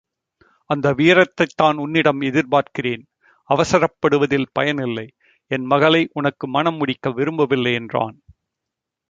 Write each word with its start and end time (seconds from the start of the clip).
அந்த 0.69 0.93
வீரத்தைத்தான் 0.93 1.77
உன்னிடம் 1.77 2.21
எதிர்பார்க்கிறேன் 2.21 3.03
அவசரப்படுவதில் 3.49 4.49
பயனில்லை. 4.53 5.07
என் 5.51 5.65
மகளை 5.65 6.09
உனக்கு 6.13 6.47
மணம் 6.47 6.75
முடிக்க 6.75 7.11
விரும்பவில்லை 7.11 7.73
என்றான். 7.73 8.17